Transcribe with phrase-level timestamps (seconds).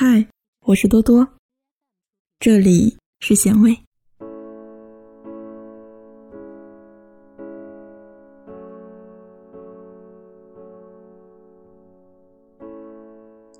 [0.00, 0.24] 嗨，
[0.64, 1.26] 我是多多，
[2.38, 3.76] 这里是咸味。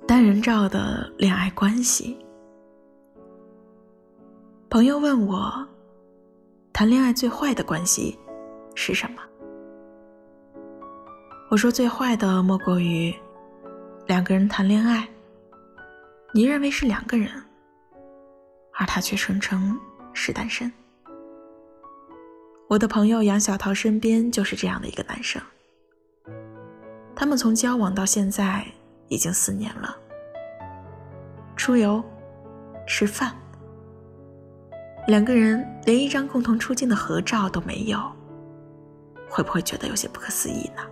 [0.07, 2.17] 单人照的恋爱关系。
[4.69, 5.67] 朋友问我，
[6.71, 8.17] 谈恋爱最坏的关系
[8.75, 9.21] 是什么？
[11.51, 13.13] 我说最坏的莫过于
[14.07, 15.05] 两个人谈恋爱。
[16.31, 17.31] 你认为是两个人，
[18.75, 19.79] 而他却声称
[20.13, 20.71] 是单身。
[22.67, 25.41] 我的朋友杨小桃身边就是这样的一个男生。
[27.15, 28.63] 他们从交往到现在
[29.07, 29.97] 已经四年了，
[31.57, 32.03] 出游、
[32.87, 33.35] 吃饭，
[35.07, 37.99] 两个人连一张共同出镜的合照都没有，
[39.27, 40.83] 会不会觉得有些不可思议呢？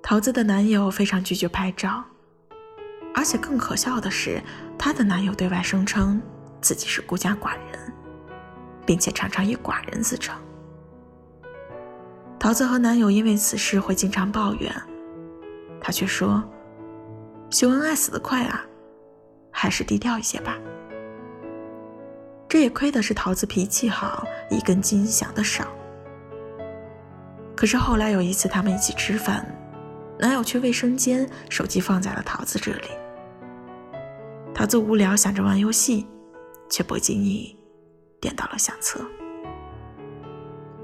[0.00, 2.04] 桃子的男友非常拒绝拍照。
[3.14, 4.42] 而且更可笑的是，
[4.78, 6.20] 她的男友对外声称
[6.60, 7.92] 自己是孤家寡人，
[8.86, 10.34] 并且常常以寡人自称。
[12.38, 14.74] 桃子和男友因为此事会经常抱怨，
[15.80, 16.42] 她却说
[17.50, 18.64] ：“秀恩爱死得快啊，
[19.50, 20.56] 还是低调一些吧。”
[22.48, 25.66] 这也亏的是桃子脾气好，一根筋想的少。
[27.54, 29.46] 可是后来有一次他们一起吃饭，
[30.20, 32.88] 男友去卫生间，手机放在了桃子这里。
[34.54, 36.06] 桃子无聊，想着玩游戏，
[36.68, 37.58] 却不经意
[38.20, 39.00] 点到了相册，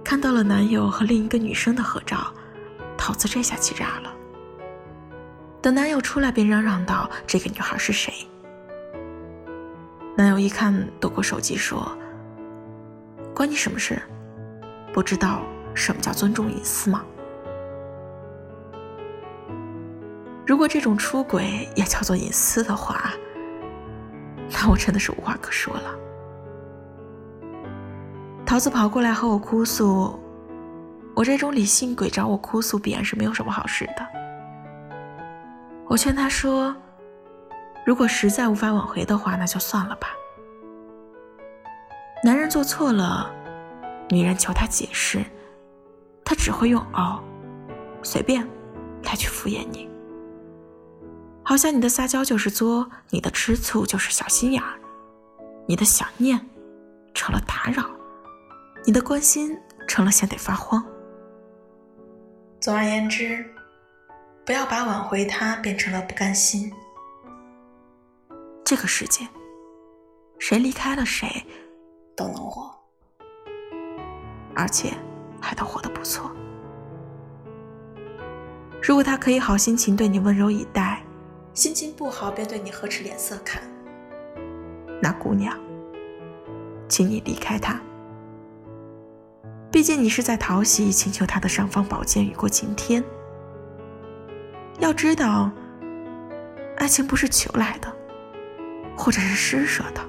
[0.03, 2.33] 看到了男友和另一个女生的合照，
[2.97, 4.11] 桃子这下气炸了。
[5.61, 8.14] 等男友出来，便嚷嚷道：“这个女孩是谁？”
[10.17, 11.95] 男友一看，夺过手机说
[13.37, 14.01] ：“关你什么事？
[14.95, 15.42] 不知道
[15.75, 17.05] 什么叫尊重隐私吗？”
[20.47, 23.12] 如果这种出轨也叫做隐私的话，
[24.52, 25.98] 那我真的是无话可说了。
[28.47, 30.17] 桃子跑过来和我哭诉，
[31.17, 34.07] 我这种理性鬼找我哭诉，必然是没有什么好事的。
[35.89, 36.74] 我劝他说，
[37.84, 40.08] 如果实在无法挽回的话，那就算了吧。
[42.23, 43.28] 男人做错了，
[44.11, 45.24] 女人求他解释，
[46.24, 47.20] 他只会用“哦，
[48.05, 48.46] 随便”
[49.02, 49.90] 来去敷衍你。
[51.48, 54.80] 好像你的撒娇就是作，你的吃醋就是小心眼儿，
[55.68, 56.45] 你的想念
[57.14, 57.89] 成了打扰，
[58.84, 60.84] 你的关心成了嫌得发慌。
[62.58, 63.46] 总而言之，
[64.45, 66.73] 不要把挽回他变成了不甘心。
[68.64, 69.24] 这个世界，
[70.40, 71.46] 谁离开了谁
[72.17, 72.74] 都能活，
[74.57, 74.92] 而且
[75.40, 76.28] 还都活得不错。
[78.83, 81.01] 如果他可以好心情对你温柔以待。
[81.56, 83.62] 心情不好便对你呵斥脸色看，
[85.00, 85.58] 那姑娘，
[86.86, 87.80] 请你离开他。
[89.72, 93.02] 毕竟你是在讨喜，请求他的尚方宝剑雨过晴天。
[94.80, 95.50] 要知道，
[96.77, 97.90] 爱情不是求来的，
[98.95, 100.00] 或者是施舍的。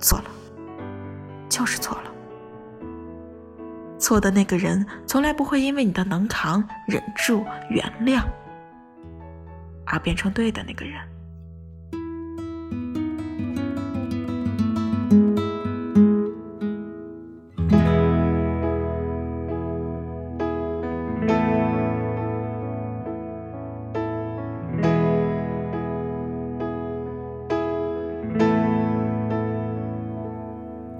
[0.00, 0.24] 错了，
[1.50, 2.10] 就是错了。
[3.98, 8.22] 错的那个人从来不会因为你的能扛、忍住、原谅。
[9.92, 10.98] 而变成对的那个人。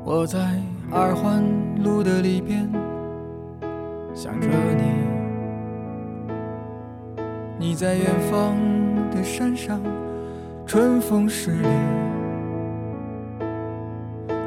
[0.04, 0.38] 我在
[0.90, 1.42] 二环
[1.82, 2.70] 路的里边
[4.14, 5.12] 想着你。
[7.62, 8.81] 你在远方
[9.14, 9.80] 的山上，
[10.66, 11.68] 春风十里。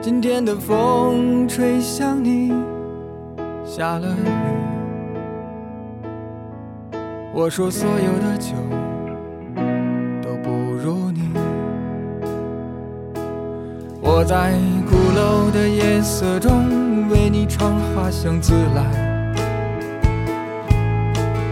[0.01, 2.53] 今天的风吹向你，
[3.63, 4.27] 下了雨。
[7.33, 8.53] 我说所有的酒
[10.21, 11.31] 都不如你。
[14.01, 14.53] 我在
[14.89, 19.13] 鼓楼的夜色中为你唱花香自来。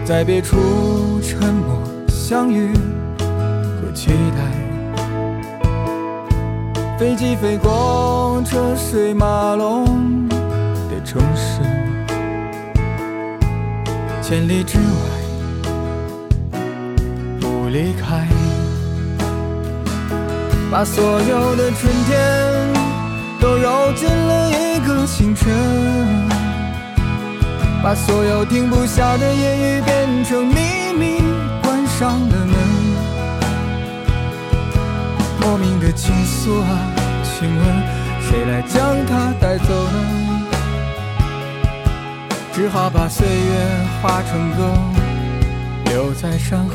[0.04, 0.56] 在别处
[1.22, 1.78] 沉默
[2.08, 2.70] 相遇
[3.94, 4.42] 期待，
[6.98, 11.60] 飞机飞过车水马龙的城市，
[14.20, 14.84] 千里之外
[17.40, 18.26] 不离开，
[20.70, 22.18] 把所有的春天
[23.40, 25.54] 都揉进了一个清晨。
[27.82, 30.54] 把所有停不下的言语变成秘
[30.98, 31.22] 密，
[31.62, 32.53] 关上了门。
[35.46, 36.78] 莫名的情愫啊，
[37.22, 37.64] 请问
[38.22, 40.46] 谁来将它带走呢？
[42.50, 43.66] 只好把岁月
[44.00, 44.72] 化成歌，
[45.84, 46.74] 留在山河。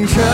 [0.00, 0.24] 清晨，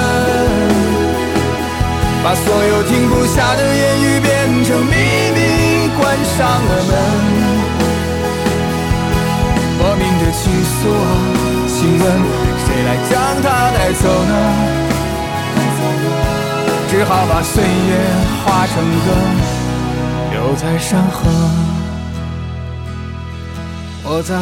[2.22, 4.92] 把所有停不下的言语变成秘
[5.34, 6.90] 密，关上了门。
[9.78, 10.78] 莫名的倾诉，
[11.66, 12.04] 请问
[12.62, 14.34] 谁来将它带走呢？
[16.88, 17.66] 只好把岁月
[18.44, 18.74] 化成
[19.04, 19.06] 歌，
[20.30, 21.28] 留在山河。
[24.04, 24.36] 我在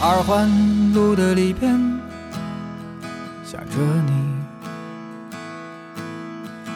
[0.00, 0.50] 二环
[0.92, 1.72] 路的里边
[3.44, 3.76] 想着
[4.06, 4.33] 你，